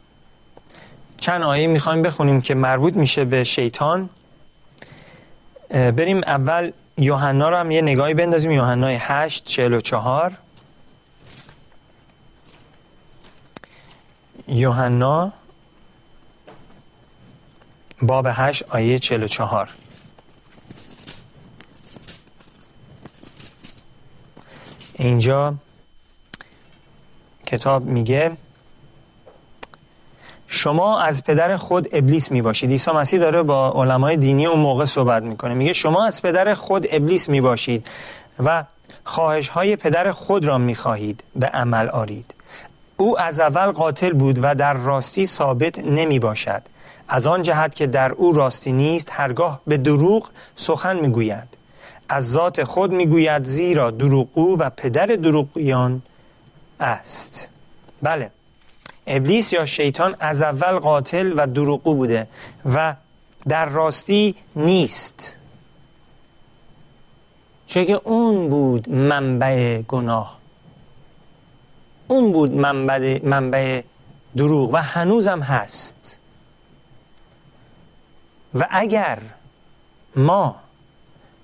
چند 1.20 1.42
آیه 1.42 1.66
می‌خوایم 1.66 2.02
بخونیم 2.02 2.40
که 2.40 2.54
مربوط 2.54 2.96
میشه 2.96 3.24
به 3.24 3.44
شیطان. 3.44 4.10
بریم 5.76 6.20
اول 6.26 6.72
یوحنا 6.98 7.48
رو 7.48 7.56
هم 7.56 7.70
یه 7.70 7.82
نگاهی 7.82 8.14
بندازیم. 8.14 8.50
یوحنا 8.50 8.86
8 8.86 9.44
44 9.44 10.38
یوحنا 14.48 15.32
باب 18.02 18.26
8 18.30 18.62
آیه 18.70 18.98
44 18.98 19.70
اینجا 24.94 25.54
کتاب 27.46 27.84
میگه 27.84 28.36
شما 30.46 31.00
از 31.00 31.24
پدر 31.24 31.56
خود 31.56 31.88
ابلیس 31.92 32.32
می 32.32 32.42
باشید 32.42 32.70
عیسی 32.70 32.90
مسیح 32.90 33.20
داره 33.20 33.42
با 33.42 33.72
علمای 33.72 34.16
دینی 34.16 34.46
اون 34.46 34.60
موقع 34.60 34.84
صحبت 34.84 35.22
می‌کنه. 35.22 35.54
میگه 35.54 35.72
شما 35.72 36.06
از 36.06 36.22
پدر 36.22 36.54
خود 36.54 36.86
ابلیس 36.90 37.28
می 37.28 37.40
باشید 37.40 37.86
و 38.44 38.64
خواهش 39.04 39.48
های 39.48 39.76
پدر 39.76 40.12
خود 40.12 40.44
را 40.44 40.58
می 40.58 40.74
خواهید 40.74 41.24
به 41.36 41.46
عمل 41.46 41.88
آرید. 41.88 42.34
او 42.96 43.20
از 43.20 43.40
اول 43.40 43.70
قاتل 43.70 44.12
بود 44.12 44.38
و 44.42 44.54
در 44.54 44.74
راستی 44.74 45.26
ثابت 45.26 45.78
نمی 45.78 46.18
باشد 46.18 46.62
از 47.08 47.26
آن 47.26 47.42
جهت 47.42 47.74
که 47.74 47.86
در 47.86 48.12
او 48.12 48.32
راستی 48.32 48.72
نیست 48.72 49.08
هرگاه 49.12 49.60
به 49.66 49.76
دروغ 49.76 50.30
سخن 50.56 50.96
می‌گوید. 50.96 51.48
از 52.08 52.30
ذات 52.30 52.64
خود 52.64 52.92
می‌گوید 52.92 53.44
زیرا 53.44 53.90
دروغگو 53.90 54.58
و 54.58 54.70
پدر 54.70 55.06
دروغیان 55.06 56.02
است. 56.80 57.50
بله. 58.02 58.30
ابلیس 59.06 59.52
یا 59.52 59.64
شیطان 59.64 60.16
از 60.20 60.42
اول 60.42 60.78
قاتل 60.78 61.32
و 61.36 61.46
دروغگو 61.46 61.94
بوده 61.94 62.28
و 62.74 62.94
در 63.48 63.68
راستی 63.68 64.34
نیست. 64.56 65.36
چون 67.66 67.84
که 67.84 68.00
اون 68.04 68.48
بود 68.48 68.88
منبع 68.90 69.82
گناه. 69.82 70.38
اون 72.08 72.32
بود 72.32 72.52
منبع, 72.52 73.20
منبع 73.24 73.82
دروغ 74.36 74.74
و 74.74 74.76
هنوزم 74.76 75.40
هست. 75.40 76.18
و 78.54 78.68
اگر 78.70 79.18
ما 80.16 80.56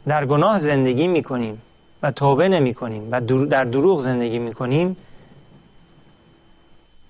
در 0.07 0.27
گناه 0.27 0.59
زندگی 0.59 1.07
می‌کنیم 1.07 1.63
و 2.03 2.11
توبه 2.11 2.49
نمی 2.49 2.75
کنیم 2.75 3.09
و 3.11 3.21
در 3.47 3.65
دروغ 3.65 4.01
زندگی 4.01 4.39
می‌کنیم 4.39 4.97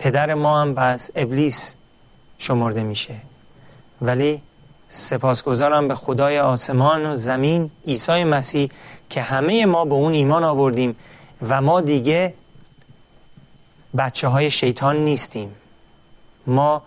پدر 0.03 0.35
ما 0.35 0.61
هم 0.61 0.75
پس 0.75 1.11
ابلیس 1.15 1.75
شمرده 2.39 2.83
میشه. 2.83 3.15
ولی 4.01 4.43
سپاسگزارم 4.89 5.89
به 5.89 5.95
خدای 5.95 6.39
آسمان 6.39 7.07
و 7.07 7.17
زمین 7.17 7.71
عیسی 7.87 8.25
مسیح 8.25 8.71
که 9.11 9.23
همه 9.23 9.67
ما 9.67 9.85
به 9.85 9.95
اون 9.95 10.13
ایمان 10.13 10.45
آوردیم 10.45 10.97
و 11.49 11.61
ما 11.61 11.81
دیگه 11.81 12.35
بچه 13.97 14.29
های 14.29 14.51
شیطان 14.51 14.97
نیستیم. 14.97 15.55
ما 16.47 16.83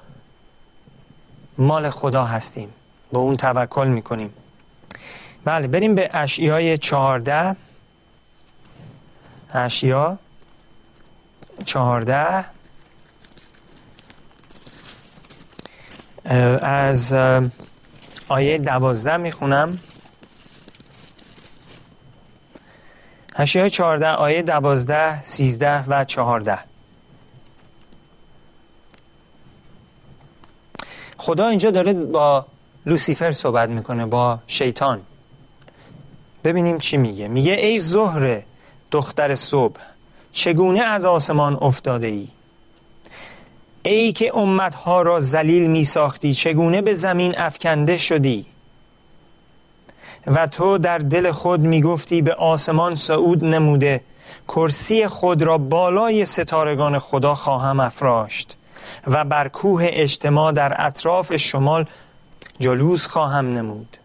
مال 1.57 1.89
خدا 1.89 2.25
هستیم. 2.25 2.69
به 3.11 3.17
اون 3.17 3.37
توکل 3.37 3.87
می‌کنیم. 3.87 4.33
بله 5.45 5.67
بریم 5.67 5.95
به 5.95 6.09
اشیای 6.13 6.77
چهارده. 6.77 7.55
اشیا 9.53 10.19
چهارده. 11.65 12.54
از 16.25 17.13
آیه 18.27 18.57
دوازده 18.57 19.17
می‌خونم. 19.17 19.79
اشیای 23.35 23.69
چهارده 23.69 24.07
آیه 24.07 24.41
دوازده 24.41 25.23
سیزده 25.23 25.83
و 25.87 26.03
چهارده. 26.03 26.59
خدا 31.17 31.47
اینجا 31.47 31.71
داره 31.71 31.93
با 31.93 32.45
لوسیفر 32.85 33.31
صحبت 33.31 33.69
می‌کنه 33.69 34.05
با 34.05 34.39
شیطان. 34.47 35.01
ببینیم 36.43 36.77
چی 36.77 36.97
میگه. 36.97 37.27
میگه 37.27 37.53
ای 37.53 37.79
زهر 37.79 38.41
دختر 38.91 39.35
صبح 39.35 39.79
چگونه 40.31 40.81
از 40.81 41.05
آسمان 41.05 41.57
افتاده 41.61 42.07
ای 42.07 42.27
ای 43.85 44.11
که 44.11 44.37
امتها 44.37 45.01
را 45.01 45.19
زلیل 45.19 45.69
می 45.69 45.83
ساختی 45.83 46.33
چگونه 46.33 46.81
به 46.81 46.93
زمین 46.93 47.37
افکنده 47.37 47.97
شدی؟ 47.97 48.45
و 50.27 50.47
تو 50.47 50.77
در 50.77 50.97
دل 50.97 51.31
خود 51.31 51.59
می 51.59 51.81
گفتی 51.81 52.21
به 52.21 52.33
آسمان 52.33 52.95
صعود 52.95 53.45
نموده 53.45 54.01
کرسی 54.47 55.07
خود 55.07 55.41
را 55.41 55.57
بالای 55.57 56.25
ستارگان 56.25 56.99
خدا 56.99 57.35
خواهم 57.35 57.79
افراشت 57.79 58.57
و 59.07 59.25
بر 59.25 59.47
کوه 59.47 59.87
اجتماع 59.87 60.51
در 60.51 60.75
اطراف 60.85 61.35
شمال 61.35 61.85
جلوس 62.59 63.07
خواهم 63.07 63.53
نمود. 63.57 63.97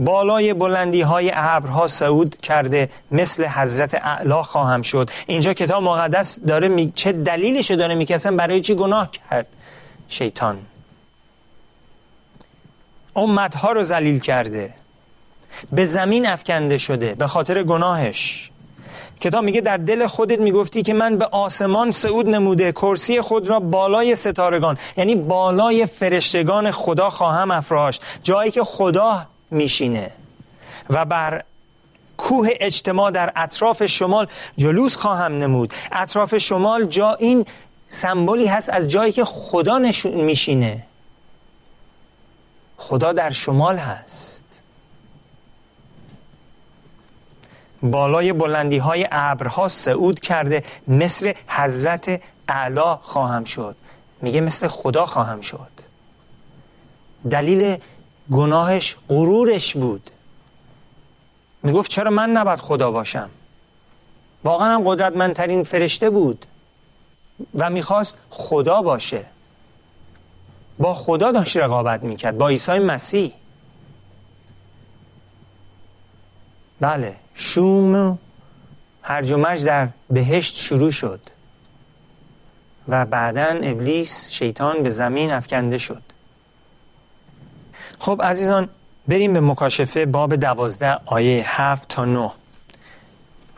بالای 0.00 0.54
بلندی 0.54 1.00
های 1.00 1.32
ابرها 1.34 1.88
صعود 1.88 2.36
کرده 2.36 2.88
مثل 3.10 3.44
حضرت 3.44 3.94
اعلا 3.94 4.42
خواهم 4.42 4.82
شد. 4.82 5.10
اینجا 5.26 5.54
کتاب 5.54 5.82
مقدس 5.82 6.40
داره 6.40 6.68
می... 6.68 6.90
چه 6.90 7.12
دلیلش 7.12 7.70
داره 7.70 7.94
میکسن 7.94 8.36
برای 8.36 8.60
چی 8.60 8.74
گناه 8.74 9.10
کرد 9.10 9.46
شیطان؟ 10.08 10.58
امتها 13.16 13.72
رو 13.72 13.82
ذلیل 13.82 14.18
کرده. 14.18 14.74
به 15.72 15.84
زمین 15.84 16.26
افکنده 16.26 16.78
شده 16.78 17.14
به 17.14 17.26
خاطر 17.26 17.62
گناهش. 17.62 18.50
کتاب 19.20 19.44
میگه 19.44 19.60
در 19.60 19.76
دل 19.76 20.06
خودت 20.06 20.40
می‌گفتی 20.40 20.82
که 20.82 20.94
من 20.94 21.16
به 21.16 21.24
آسمان 21.24 21.92
صعود 21.92 22.28
نموده 22.28 22.72
کرسی 22.72 23.20
خود 23.20 23.48
را 23.48 23.60
بالای 23.60 24.16
ستارگان 24.16 24.78
یعنی 24.96 25.14
بالای 25.14 25.86
فرشتگان 25.86 26.70
خدا 26.70 27.10
خواهم 27.10 27.50
افراشت. 27.50 28.02
جایی 28.22 28.50
که 28.50 28.64
خدا 28.64 29.26
میشینه. 29.50 30.10
و 30.90 31.04
بر 31.04 31.44
کوه 32.16 32.48
اجتماع 32.60 33.10
در 33.10 33.32
اطراف 33.36 33.86
شمال 33.86 34.26
جلوس 34.56 34.96
خواهم 34.96 35.32
نمود. 35.32 35.74
اطراف 35.92 36.38
شمال 36.38 36.84
جا 36.84 37.14
این 37.14 37.46
سمبولی 37.88 38.46
هست 38.46 38.70
از 38.70 38.88
جایی 38.88 39.12
که 39.12 39.24
خدا 39.24 39.78
میشینه. 40.04 40.86
خدا 42.76 43.12
در 43.12 43.30
شمال 43.30 43.76
هست. 43.76 44.44
بالای 47.82 48.32
بلندی 48.32 48.78
های 48.78 49.08
ابرها 49.10 49.68
صعود 49.68 50.20
کرده 50.20 50.62
مثل 50.88 51.32
حضرت 51.46 52.22
اعلا 52.48 52.96
خواهم 52.96 53.44
شد. 53.44 53.76
میگه 54.22 54.40
مثل 54.40 54.68
خدا 54.68 55.06
خواهم 55.06 55.40
شد. 55.40 55.70
دلیل 57.30 57.78
گناهش 58.32 58.96
غرورش 59.08 59.76
بود. 59.76 60.10
می‌گفت 61.62 61.90
چرا 61.90 62.10
من 62.10 62.30
نباید 62.30 62.58
خدا 62.58 62.90
باشم؟ 62.90 63.30
واقعا 64.44 64.74
هم 64.74 64.82
قدرتمندترین 64.84 65.62
فرشته 65.62 66.10
بود 66.10 66.46
و 67.54 67.70
می‌خواست 67.70 68.14
خدا 68.30 68.82
باشه. 68.82 69.24
با 70.78 70.94
خدا 70.94 71.32
داشت 71.32 71.56
رقابت 71.56 72.02
می‌کرد 72.02 72.38
با 72.38 72.48
عیسی 72.48 72.78
مسیح. 72.78 73.32
بله 76.80 77.16
شوم 77.34 78.18
هرج 79.02 79.30
و 79.30 79.56
در 79.64 79.88
بهشت 80.10 80.56
شروع 80.56 80.90
شد 80.90 81.20
و 82.88 83.06
بعدا 83.06 83.46
ابلیس 83.62 84.30
شیطان 84.30 84.82
به 84.82 84.90
زمین 84.90 85.32
افکنده 85.32 85.78
شد. 85.78 86.02
خب 87.98 88.20
عزیزان 88.24 88.68
بریم 89.08 89.32
به 89.32 89.40
مکاشفه 89.40 90.06
باب 90.06 90.34
دوازده 90.34 90.98
آیه 91.06 91.60
هفت 91.60 91.88
تا 91.88 92.04
نه. 92.04 92.30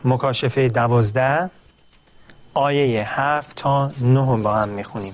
مکاشفه 0.05 0.67
دوازده 0.67 1.49
آیه 2.53 3.19
هفت 3.21 3.55
تا 3.55 3.91
نه 4.01 4.37
با 4.43 4.53
هم 4.53 4.69
می‌خونیم. 4.69 5.13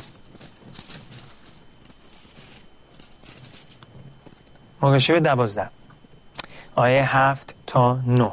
مکاشفه 4.82 5.20
دوازده 5.20 5.70
آیه 6.76 7.18
هفت 7.18 7.56
تا 7.68 8.00
نه. 8.08 8.32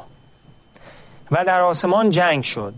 و 1.31 1.43
در 1.45 1.61
آسمان 1.61 2.09
جنگ 2.09 2.43
شد. 2.43 2.73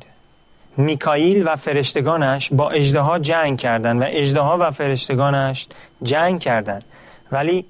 میکائیل 0.77 1.47
و 1.47 1.55
فرشتگانش 1.55 2.49
با 2.53 2.69
اجدها 2.69 3.19
جنگ 3.19 3.59
کردند 3.59 4.01
و 4.01 4.05
اجدها 4.07 4.57
و 4.59 4.71
فرشتگانش 4.71 5.67
جنگ 6.03 6.39
کردند. 6.39 6.83
ولی 7.31 7.65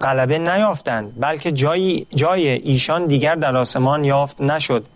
غلبه 0.00 0.38
نیافتند 0.38 1.12
بلکه 1.20 1.52
جای, 1.52 2.06
جای 2.14 2.48
ایشان 2.48 3.06
دیگر 3.06 3.34
در 3.34 3.56
آسمان 3.56 4.04
یافت 4.04 4.40
نشد 4.40 4.86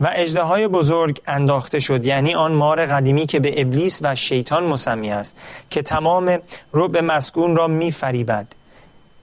و 0.00 0.10
اجده 0.14 0.68
بزرگ 0.68 1.20
انداخته 1.26 1.80
شد. 1.80 2.06
یعنی 2.06 2.34
آن 2.34 2.52
مار 2.52 2.86
قدیمی 2.86 3.26
که 3.26 3.40
به 3.40 3.60
ابلیس 3.60 3.98
و 4.02 4.14
شیطان 4.14 4.64
مسمی 4.64 5.10
است 5.10 5.36
که 5.70 5.82
تمام 5.82 6.38
رب 6.74 6.96
مسکون 6.96 7.56
را 7.56 7.66
می 7.66 7.92
فریبد 7.92 8.46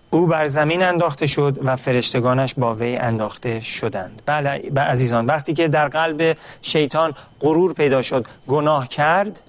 او 0.10 0.28
بر 0.28 0.48
زمین 0.48 0.84
انداخته 0.84 1.28
شد 1.28 1.60
و 1.64 1.76
فرشتگانش 1.76 2.54
با 2.58 2.76
وی 2.76 2.96
انداخته 2.96 3.60
شدند. 3.60 4.22
بله 4.26 4.72
عزیزان 4.78 5.26
وقتی 5.26 5.54
که 5.54 5.68
در 5.68 5.88
قلب 5.88 6.38
شیطان 6.62 7.14
غرور 7.42 7.74
پیدا 7.74 8.02
شد 8.02 8.26
گناه 8.48 8.88
کرد 8.88 9.42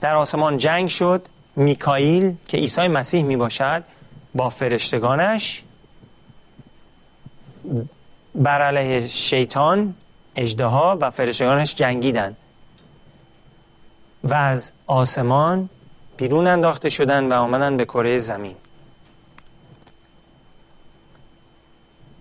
در 0.00 0.14
آسمان 0.14 0.58
جنگ 0.58 0.88
شد 0.88 1.26
میکائیل 1.56 2.34
که 2.48 2.56
عیسی 2.56 2.88
مسیح 2.88 3.24
می 3.24 3.36
باشد 3.36 3.84
با 4.34 4.50
فرشتگانش 4.50 5.62
بر 8.34 8.62
علیه 8.62 9.08
شیطان 9.08 9.94
اجدها 10.36 10.98
و 11.00 11.10
فرشتگانش 11.10 11.74
جنگیدند 11.74 12.36
و 14.24 14.34
از 14.34 14.72
آسمان 14.86 15.68
بیرون 16.16 16.46
انداخته 16.46 16.90
شدند 16.90 17.32
و 17.32 17.34
آمدن 17.34 17.76
به 17.76 17.84
کره 17.84 18.18
زمین. 18.18 18.56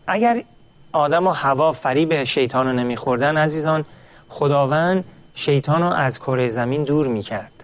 اگر 0.07 0.43
آدم 0.91 1.27
و 1.27 1.31
هوا 1.31 1.73
فریب 1.73 2.23
شیطان 2.23 2.67
رو 2.67 2.73
نمیخوردن 2.73 3.37
عزیزان 3.37 3.85
خداوند 4.29 5.05
شیطان 5.33 5.81
رو 5.81 5.89
از 5.89 6.19
کره 6.19 6.49
زمین 6.49 6.83
دور 6.83 7.07
می‌کرد. 7.07 7.62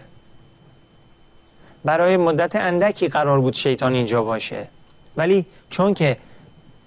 برای 1.84 2.16
مدت 2.16 2.56
اندکی 2.56 3.08
قرار 3.08 3.40
بود 3.40 3.54
شیطان 3.54 3.94
اینجا 3.94 4.22
باشه. 4.22 4.68
ولی 5.16 5.46
چون 5.70 5.94
که 5.94 6.16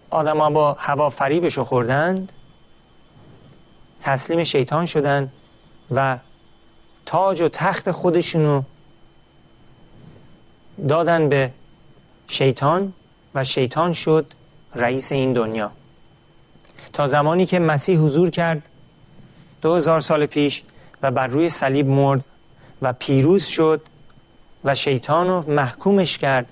آدما 0.10 0.50
با 0.50 0.74
هوا 0.80 1.10
فریبش 1.10 1.60
خوردند 1.60 2.32
تسلیم 4.00 4.44
شیطان 4.44 4.86
شدند 4.86 5.32
و 5.92 6.18
تاج 7.06 7.42
و 7.42 7.48
تخت 7.48 7.92
خودشونو 7.92 8.62
دادن 10.88 11.30
به 11.30 11.52
شیطان 12.28 12.94
و 13.36 13.44
شیطان 13.44 13.94
شد 13.94 14.26
رئیس 14.76 15.12
این 15.12 15.34
دنیا. 15.34 15.72
تا 16.94 17.08
زمانی 17.08 17.46
که 17.46 17.60
مسیح 17.60 18.00
حضور 18.00 18.30
کرد 18.30 18.62
دو 19.62 19.76
هزار 19.76 20.02
سال 20.02 20.26
پیش 20.26 20.64
و 21.02 21.12
بر 21.12 21.28
روی 21.28 21.50
صلیب 21.50 21.88
مرد 21.88 22.26
و 22.82 22.94
پیروز 22.94 23.46
شد 23.46 23.82
و 24.66 24.76
شیطان 24.76 25.28
رو 25.28 25.52
محکومش 25.52 26.18
کرد 26.18 26.46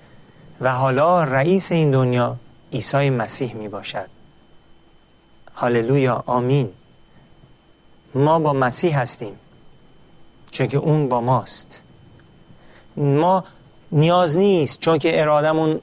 و 0.60 0.74
حالا 0.74 1.24
رئیس 1.24 1.72
این 1.72 1.90
دنیا 1.90 2.36
عیسی 2.72 3.10
مسیح 3.10 3.54
می 3.54 3.68
باشد. 3.68 4.06
هاللویا 5.54 6.24
آمین. 6.26 6.72
ما 8.14 8.38
با 8.38 8.52
مسیح 8.52 9.00
هستیم 9.00 9.38
چون 10.50 10.66
که 10.66 10.78
اون 10.78 11.08
با 11.08 11.20
ماست. 11.20 11.82
ما 12.96 13.44
نیاز 13.92 14.36
نیست 14.36 14.80
چون 14.80 14.98
که 14.98 15.20
ارادمون 15.20 15.80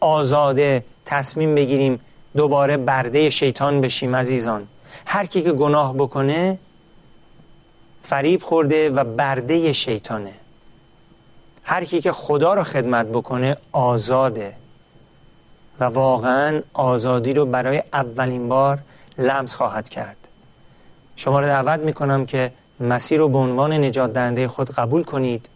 آزاده 0.00 0.84
تصمیم 1.04 1.54
بگیریم 1.54 2.00
دوباره 2.36 2.76
برده 2.76 3.30
شیطان 3.30 3.80
بشیم 3.80 4.16
عزیزان. 4.16 4.68
هر 5.06 5.26
کی 5.26 5.42
که 5.42 5.52
گناه 5.52 5.94
بکنه 5.94 6.58
فریب 8.02 8.42
خورده 8.42 8.90
و 8.90 9.04
برده 9.04 9.72
شیطانه. 9.72 10.32
هر 11.62 11.84
کی 11.84 12.00
که 12.00 12.12
خدا 12.12 12.54
رو 12.54 12.64
خدمت 12.64 13.06
بکنه 13.06 13.56
آزاده. 13.72 14.54
و 15.80 15.84
واقعا 15.84 16.62
آزادی 16.72 17.34
رو 17.34 17.46
برای 17.46 17.82
اولین 17.92 18.48
بار 18.48 18.78
لمس 19.18 19.54
خواهد 19.54 19.88
کرد. 19.88 20.16
شما 21.16 21.40
رو 21.40 21.46
دعوت 21.46 21.80
می‌کنم 21.80 22.26
که 22.26 22.52
مسیر 22.80 23.18
رو 23.18 23.28
به 23.28 23.38
عنوان 23.38 23.72
نجات 23.72 24.12
دهنده 24.12 24.48
خود 24.48 24.70
قبول 24.70 25.04
کنید 25.04 25.48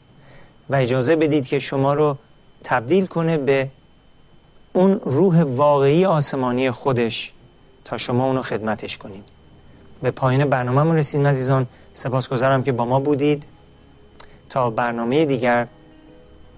و 0.71 0.75
اجازه 0.75 1.17
بدید 1.17 1.47
که 1.47 1.59
شما 1.59 1.95
رو 1.95 2.17
تبدیل 2.65 3.07
کنه 3.07 3.37
به 3.37 3.69
اون 4.73 5.01
روح 5.05 5.43
واقعی 5.43 6.05
آسمانی 6.05 6.71
خودش 6.71 7.33
تا 7.85 7.97
شما 7.97 8.27
اونو 8.27 8.43
خدمتش 8.43 8.99
کنید. 8.99 9.25
به 10.03 10.11
پایین 10.11 10.45
برنامه 10.45 10.95
رسیدیم 10.95 11.27
عزیزان. 11.27 11.67
سپاسگزارم 11.95 12.63
که 12.63 12.73
با 12.73 12.85
ما 12.85 13.01
بودید. 13.01 13.45
تا 14.51 14.71
برنامه 14.71 15.25
دیگر 15.25 15.67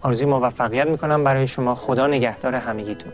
آرزوی 0.02 0.26
موفقیت 0.26 0.87
می‌کنم 0.87 1.24
برای 1.24 1.46
شما. 1.46 1.74
خدا 1.74 2.06
نگهدار 2.06 2.54
همگیتون. 2.54 3.12